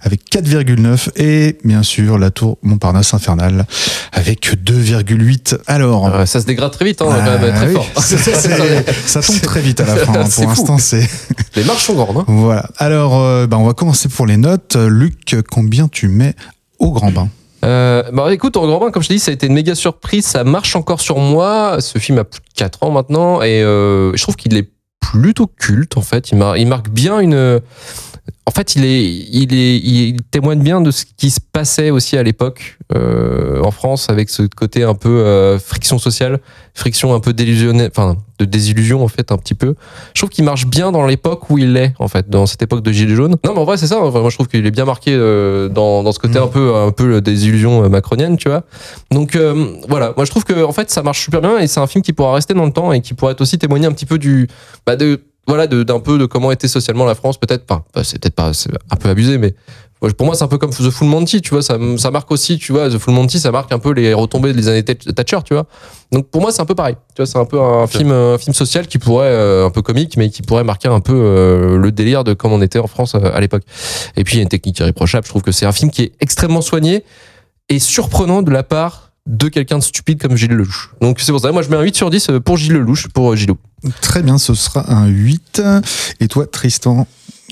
[0.01, 3.65] avec 4,9 et bien sûr la tour Montparnasse infernale
[4.11, 5.57] avec 2,8.
[5.67, 7.87] Alors, Euh, ça se dégrade très vite, hein, ah, quand même, très oui, fort.
[9.07, 10.13] ça tombe très vite à la fin.
[10.19, 10.27] hein.
[10.35, 11.09] Pour l'instant, c'est
[11.55, 12.17] Les marches sont grandes.
[12.17, 12.25] Hein.
[12.27, 12.65] voilà.
[12.77, 14.75] Alors, euh, bah, on va commencer pour les notes.
[14.75, 16.35] Luc, combien tu mets
[16.77, 17.29] au grand bain?
[17.63, 20.25] Euh, bah écoute, bain, comme je t'ai dit, ça a été une méga surprise.
[20.25, 21.77] Ça marche encore sur moi.
[21.79, 25.47] Ce film a plus de 4 ans maintenant et euh, je trouve qu'il est plutôt
[25.47, 26.31] culte en fait.
[26.31, 27.61] Il marque bien une.
[28.45, 32.17] En fait, il est, il est, il témoigne bien de ce qui se passait aussi
[32.17, 36.39] à l'époque euh, en France avec ce côté un peu euh, friction sociale,
[36.73, 39.75] friction un peu délusionnée, enfin de désillusion en fait un petit peu.
[40.13, 42.83] Je trouve qu'il marche bien dans l'époque où il est en fait, dans cette époque
[42.83, 43.35] de gilets jaunes.
[43.45, 44.01] Non, mais en vrai c'est ça.
[44.01, 46.43] Enfin, moi je trouve qu'il est bien marqué euh, dans, dans ce côté Mm.
[46.43, 48.63] un peu un peu des illusions macroniennes, tu vois.
[49.11, 51.79] Donc euh, voilà, moi je trouve que en fait ça marche super bien et c'est
[51.79, 53.91] un film qui pourra rester dans le temps et qui pourrait être aussi témoigner un
[53.91, 54.47] petit peu du
[54.85, 57.85] bah de voilà d'un peu de comment était socialement la France peut-être pas.
[57.93, 59.53] Bah, c'est peut-être pas c'est un peu abusé mais
[60.17, 61.61] pour moi c'est un peu comme The Full Monty tu vois.
[61.61, 64.51] Ça, ça marque aussi tu vois The Full Monty ça marque un peu les retombées
[64.53, 65.65] des années Th- Thatcher tu vois.
[66.11, 66.95] Donc pour moi c'est un peu pareil.
[67.15, 69.81] Tu vois c'est un peu un film un film social qui pourrait euh, un peu
[69.81, 72.87] comique mais qui pourrait marquer un peu euh, le délire de comment on était en
[72.87, 73.63] France euh, à l'époque.
[74.17, 75.25] Et puis il y a une technique irréprochable.
[75.25, 77.05] Je trouve que c'est un film qui est extrêmement soigné
[77.69, 80.91] et surprenant de la part de quelqu'un de stupide comme Gilles Lelouch.
[81.01, 83.31] Donc c'est pour ça, moi je mets un 8 sur 10 pour Gilles Lelouch, pour
[83.31, 83.57] euh, Gilou.
[84.01, 85.61] Très bien, ce sera un 8.
[86.19, 87.07] Et toi, Tristan?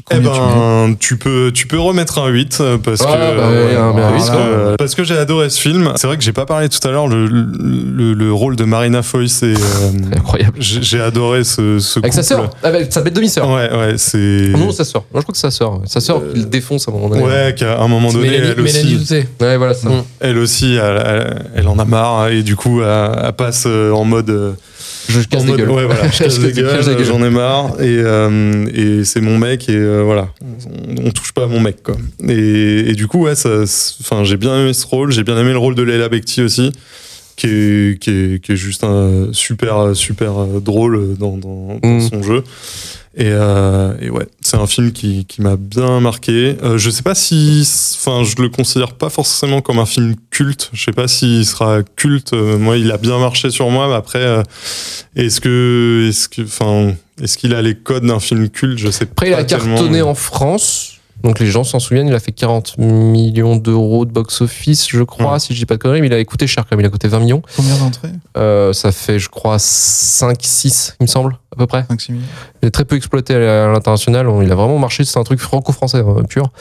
[0.09, 3.49] Eh tu ben, tu peux, tu peux remettre un 8 euh, parce Ah, que, bah
[3.49, 5.91] ouais, un bien parce, que parce que j'ai adoré ce film.
[5.95, 8.99] C'est vrai que j'ai pas parlé tout à l'heure le, le, le rôle de Marina
[8.99, 9.53] et euh, C'est
[10.17, 10.57] incroyable.
[10.59, 13.47] j'ai adoré ce, ce Avec sa sœur, avec sa bête demi-sœur.
[13.49, 14.17] Ouais, ouais, c'est.
[14.17, 15.03] Non, sa sœur.
[15.13, 15.81] Moi je crois que c'est sa sœur.
[15.85, 17.23] Sa sœur qui le défonce à un moment donné.
[17.23, 19.27] Ouais, qu'à un moment donné, Mélanie, elle Mélanie aussi, Doucet.
[19.39, 19.89] Ouais, voilà ça.
[19.89, 20.03] Mm.
[20.19, 23.91] elle, aussi elle, elle- elle en a marre et du coup, elle, elle passe euh,
[23.91, 24.55] en mode.
[25.17, 25.69] Euh, Je casse des gueules.
[25.69, 29.69] Ouais, voilà, je casse des gueules, j'en ai marre et, euh, et c'est mon mec
[29.69, 31.95] et euh, voilà, on, on touche pas à mon mec quoi.
[32.27, 35.57] Et, et du coup, ouais, enfin, j'ai bien aimé ce rôle, j'ai bien aimé le
[35.57, 36.71] rôle de Leila Bekti aussi,
[37.35, 42.01] qui est, qui est, qui est juste un super, super drôle dans, dans, dans Mm.
[42.01, 42.43] son jeu.
[43.13, 46.55] Et, euh, et ouais, c'est un film qui, qui m'a bien marqué.
[46.63, 47.67] Euh, je sais pas si,
[47.99, 50.69] enfin, je le considère pas forcément comme un film culte.
[50.71, 52.31] Je sais pas s'il sera culte.
[52.31, 54.43] Euh, moi, il a bien marché sur moi, mais après, euh,
[55.17, 58.77] est-ce que, est-ce que, enfin, est-ce qu'il a les codes d'un film culte?
[58.77, 60.90] Je sais Après, il pas a tellement, cartonné mais- en France.
[61.23, 65.39] Donc les gens s'en souviennent, il a fait 40 millions d'euros de box-office, je crois,
[65.39, 66.89] si je dis pas de conneries, mais il a coûté cher quand même, il a
[66.89, 67.41] coûté 20 millions.
[67.55, 68.09] Combien d'entrées?
[68.37, 71.85] Euh, ça fait, je crois, 5, 6, il me semble, à peu près.
[71.89, 72.23] 5-6 millions
[72.63, 74.27] Il est très peu exploité à l'international.
[74.43, 75.03] Il a vraiment marché.
[75.03, 76.51] C'est un truc franco-français hein, pur.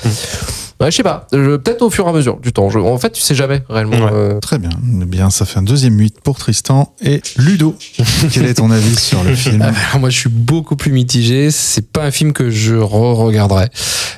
[0.80, 1.26] Ouais, je sais pas.
[1.30, 2.70] Peut-être au fur et à mesure du temps.
[2.70, 3.96] Je- en fait, tu sais jamais réellement.
[3.98, 4.10] Ouais.
[4.12, 4.70] euh, Très bien.
[5.02, 7.76] Eh bien, ça fait un deuxième 8 pour Tristan et Ludo.
[8.32, 9.60] Quel est ton avis sur le film?
[9.62, 11.50] Ah, ben, moi, je suis beaucoup plus mitigé.
[11.50, 13.64] C'est pas un film que je re-regarderai.
[13.64, 13.66] Euh,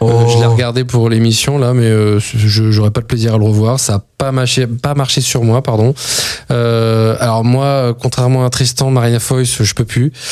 [0.04, 0.26] Oh.
[0.32, 3.44] Je l'ai regardé pour l'émission là, mais euh, je j'aurais pas de plaisir à le
[3.44, 3.78] revoir.
[3.80, 5.94] Ça a pas marché, pas marché sur moi, pardon.
[6.52, 10.12] Euh, alors moi, contrairement à Tristan, Marina Foïs, je peux plus.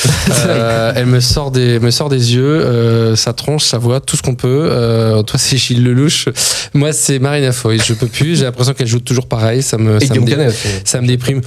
[0.46, 4.16] Euh, elle me sort des, me sort des yeux, euh, sa tronche, sa voix, tout
[4.16, 4.68] ce qu'on peut.
[4.70, 6.28] Euh, toi, c'est Gilles Lelouch.
[6.72, 7.84] Moi, c'est Marina Foïs.
[7.84, 8.38] Je peux plus.
[8.38, 9.62] J'ai l'impression qu'elle joue toujours pareil.
[9.62, 11.42] Ça me, Et ça me dé- Canet ça me déprime.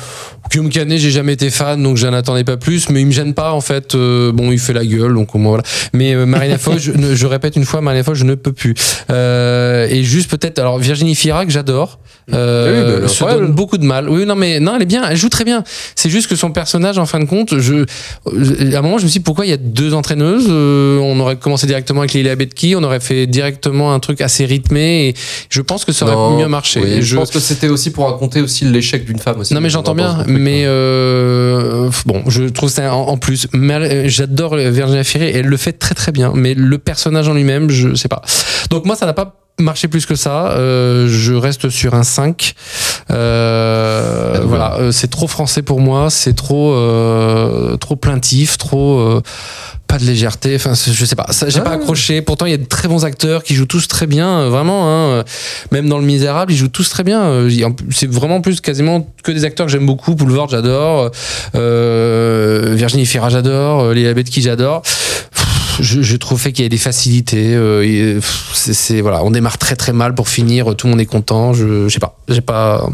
[0.51, 3.33] Guillaume Canet, j'ai jamais été fan, donc j'en attendais pas plus, mais il me gêne
[3.33, 3.95] pas en fait.
[3.95, 5.63] Euh, bon, il fait la gueule, donc au moins voilà.
[5.93, 8.75] Mais euh, Marina Foïs, je, répète une fois, Marina Foïs, je ne peux plus.
[9.09, 11.99] Euh, et juste peut-être, alors Virginie Fira que j'adore,
[12.33, 14.09] euh, Oui, bah, se donne beaucoup de mal.
[14.09, 15.63] Oui, non, mais non, elle est bien, elle joue très bien.
[15.95, 17.85] C'est juste que son personnage, en fin de compte, je,
[18.75, 20.47] à un moment, je me suis dit pourquoi il y a deux entraîneuses.
[20.49, 24.45] Euh, on aurait commencé directement avec Lila Betki, on aurait fait directement un truc assez
[24.45, 25.13] rythmé, et
[25.49, 26.79] je pense que ça aurait non, mieux marché.
[26.83, 27.15] oui, Et je...
[27.15, 29.53] pense que c'était aussi pour raconter aussi l'échec d'une femme aussi.
[29.53, 30.67] non mais j'entends bien, mais hein.
[30.69, 33.47] euh, bon, je trouve ça en, en plus.
[33.53, 37.69] euh, J'adore Virginia Ferry, elle le fait très très bien, mais le personnage en lui-même,
[37.69, 38.21] je sais pas.
[38.69, 40.51] Donc moi, ça n'a pas marché plus que ça.
[40.51, 42.53] Euh, je reste sur un 5.
[43.11, 49.21] Euh, voilà, euh, c'est trop français pour moi, c'est trop euh, trop plaintif, trop euh,
[49.87, 50.55] pas de légèreté.
[50.55, 51.63] Enfin, je sais pas, ça, j'ai Ah.
[51.63, 52.21] pas accroché.
[52.21, 54.89] Pourtant, il y a de très bons acteurs qui jouent tous très bien, euh, vraiment.
[55.17, 55.23] Hein,
[55.71, 57.47] même dans Le Misérable, ils jouent tous très bien.
[57.91, 60.15] C'est vraiment plus quasiment que des acteurs que j'aime beaucoup.
[60.15, 61.11] Boulevard, j'adore.
[61.55, 63.93] Euh, Virginie Fira, j'adore.
[63.93, 64.81] Léa Betki, j'adore.
[65.79, 67.53] Je, je trouve fait qu'il y a des facilités.
[67.55, 70.75] euh, et, pff, c'est voilà, on démarre très très mal pour finir.
[70.75, 71.53] Tout le monde est content.
[71.53, 72.87] Je, je sais pas, j'ai pas.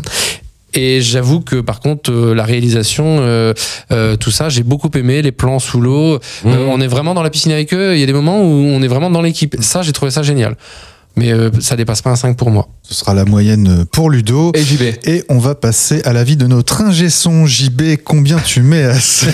[0.76, 3.54] Et j'avoue que par contre euh, la réalisation, euh,
[3.92, 6.14] euh, tout ça, j'ai beaucoup aimé les plans sous l'eau.
[6.16, 6.70] Euh, Mhm.
[6.70, 7.96] on est vraiment dans la piscine avec eux.
[7.96, 9.56] Il y a des moments où on est vraiment dans l'équipe.
[9.62, 10.56] Ça, j'ai trouvé ça génial.
[11.16, 12.70] Mais euh, ça dépasse pas un 5 pour moi.
[12.82, 14.52] Ce sera la moyenne pour Ludo.
[14.56, 14.82] Et JB.
[15.06, 17.98] Et on va passer à l'avis de notre ingé son JB.
[18.06, 19.26] Combien tu mets à ce,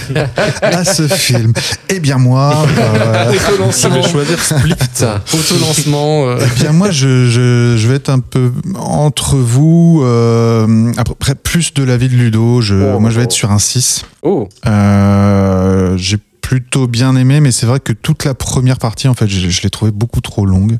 [0.63, 1.53] à ce film?
[1.89, 3.33] Eh bien moi, euh,
[3.71, 4.73] Je vais choisir Split.
[5.33, 6.27] Auto-lancement.
[6.29, 10.01] euh, eh bien moi, je, je, je vais être un peu entre vous.
[10.03, 12.61] Euh, après plus de l'avis de Ludo.
[12.61, 12.99] Je, Oh.
[12.99, 14.05] moi, je vais être sur un 6.
[14.23, 14.49] Oh.
[14.65, 16.17] Euh, j'ai
[16.49, 19.61] plutôt bien aimé, mais c'est vrai que toute la première partie, en fait, je, je
[19.63, 20.77] l'ai trouvée beaucoup trop longue.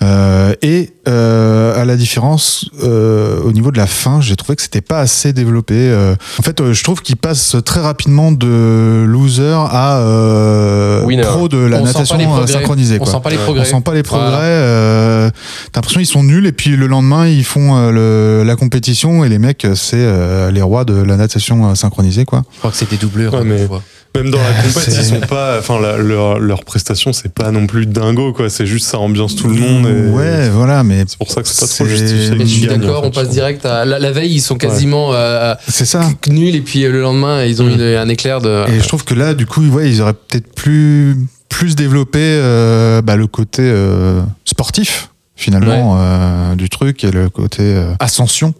[0.00, 4.62] Euh, et euh, à la différence, euh, au niveau de la fin, j'ai trouvé que
[4.62, 5.74] c'était pas assez développé.
[5.76, 11.22] Euh, en fait, euh, je trouve qu'il passe très rapidement de loser à euh, Winner.
[11.24, 12.94] pro de la On natation synchronisée.
[13.00, 13.12] on quoi.
[13.12, 13.42] sent pas les Ouais.
[13.42, 13.62] progrès.
[13.62, 14.28] On sent pas les progrès.
[14.30, 14.42] Voilà.
[14.44, 15.30] euh,
[15.72, 19.24] T'as l'impression qu'ils sont nuls et puis le lendemain ils font euh, le- la compétition
[19.24, 22.44] et les mecs c'est euh, les rois de la natation synchronisée quoi.
[22.54, 23.34] Je crois que c'était doubleur.
[23.34, 23.82] Ouais, hein, mais- une fois.
[24.14, 25.58] Même dans la compète, c'est- ils sont pas.
[25.58, 28.48] Enfin, leur, leur prestation, c'est pas non plus dingo, quoi.
[28.50, 29.86] C'est juste ça ambiance tout le monde.
[29.86, 32.34] Et Ouais voilà mais C'est pour ça que c'est pas trop justifié.
[32.34, 33.84] Et je suis d'accord, en on passe direct à.
[33.84, 36.08] La, la veille, ils sont quasiment euh, c'est ça.
[36.28, 37.80] nuls et puis euh, le lendemain, ils ont Mm.
[37.80, 38.64] eu un éclair de.
[38.70, 41.16] Et je trouve que là du coup ouais, ils auraient peut-être plus
[41.48, 47.62] plus développé euh, bah, le côté euh, sportif finalement euh, du truc et le côté
[47.62, 48.52] euh, ascension.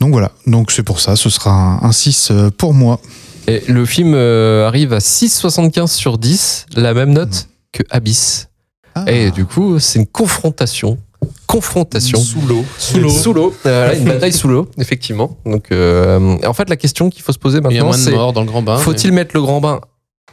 [0.00, 3.00] Donc voilà, donc c'est pour ça, ce sera un, un 6 euh, pour moi.
[3.48, 8.48] Et le film euh, arrive à 6,75 sur 10, la même note que Abyss.
[8.94, 9.04] Ah.
[9.06, 10.98] Et du coup, c'est une confrontation.
[11.46, 12.20] Confrontation.
[12.20, 12.64] Sous l'eau.
[12.78, 13.08] Sous l'eau.
[13.10, 13.54] Sous l'eau.
[13.66, 15.38] Euh, une bataille sous l'eau, effectivement.
[15.46, 17.96] Donc, euh, en fait, la question qu'il faut se poser Il y a maintenant, moins
[17.96, 18.76] de c'est morts dans le grand bain.
[18.78, 19.80] faut-il mettre le grand bain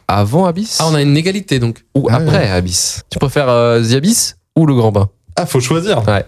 [0.07, 0.77] avant Abyss?
[0.81, 1.83] Ah, on a une égalité donc.
[1.95, 5.09] ou Ah, après Abyss Tu préfères euh, The Abyss ou le grand bain?
[5.37, 6.05] Ah, faut choisir.
[6.07, 6.25] Ouais.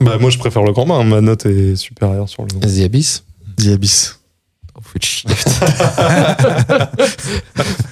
[0.00, 1.02] Bah, moi, je préfère le grand bain.
[1.02, 2.68] Ma note est supérieure sur le grand bain.
[2.68, 3.24] The Abyss.
[3.56, 4.18] The Abyss.
[4.76, 5.30] Oh, faut être chier.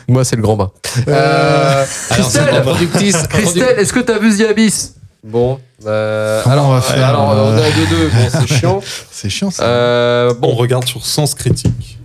[0.08, 0.70] Moi, c'est le grand bain.
[1.08, 3.16] Euh, Alors, c'est la productrice.
[3.28, 4.94] Christelle, est-ce que t'as vu The Abyss?
[5.24, 8.80] Bon, euh, alors, on va faire, alors euh, on est à 2-2, bon, c'est chiant.
[9.12, 9.62] C'est chiant ça.
[9.62, 12.00] Euh, On bon, regarde sur sens critique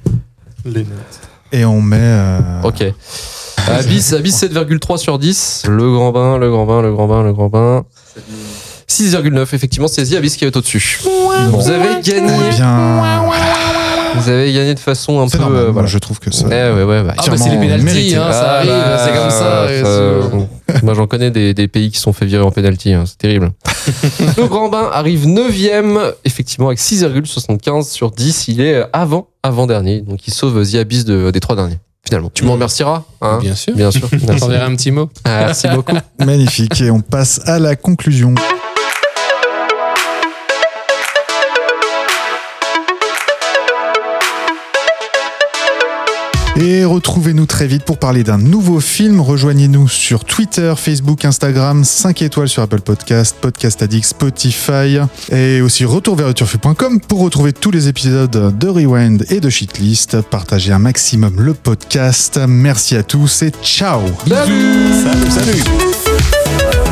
[0.65, 1.19] les notes.
[1.51, 1.97] Et on met.
[1.99, 2.83] euh, ok.
[3.69, 5.63] Abyss, Abyss 7,3 sur 10.
[5.67, 7.85] Le grand bain, le grand bain, le grand bain, le grand bain.
[8.87, 10.99] 6,9, effectivement, c'est The Abyss qui est au-dessus.
[11.49, 12.31] Vous avez gagné.
[12.51, 13.55] Eh bien, voilà.
[14.15, 15.37] Vous avez gagné de façon un peu.
[15.37, 15.61] normal.
[15.63, 15.87] euh, voilà.
[15.87, 16.45] je trouve que ça.
[16.47, 19.13] Eh ouais, ouais, bah, Ah, bah, c'est les pénalties, hein, ça Ah, arrive, bah, c'est
[19.13, 19.45] comme ça.
[19.63, 20.23] euh,
[20.83, 22.93] Moi, j'en connais des, des pays qui sont fait virer en pénalty.
[22.93, 23.51] hein, c'est terrible.
[24.37, 28.47] le Grand Bain arrive 9ème, effectivement, avec 6,75 sur 10.
[28.47, 30.01] Il est avant, avant-dernier.
[30.01, 31.77] Donc, il sauve The Abyss de- des trois derniers.
[32.05, 32.31] finalement.
[32.33, 33.75] Tu me remercieras hein Bien sûr.
[33.75, 34.09] Bien sûr.
[34.39, 35.09] T'enverrai un petit mot.
[35.25, 35.95] Ah, Merci beaucoup.
[36.19, 36.79] Magnifique.
[36.81, 38.33] Et on passe à la conclusion.
[46.59, 49.21] Et retrouvez-nous très vite pour parler d'un nouveau film.
[49.21, 54.97] Rejoignez-nous sur Twitter, Facebook, Instagram, 5 étoiles sur Apple Podcast, Podcast Addict, Spotify
[55.31, 60.21] et aussi retourverleturfu.com pour retrouver tous les épisodes de Rewind et de Shitlist.
[60.21, 62.39] Partagez un maximum le podcast.
[62.47, 66.86] Merci à tous et ciao Salut Salut, salut